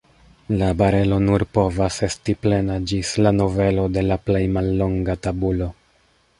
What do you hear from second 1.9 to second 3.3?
esti plena ĝis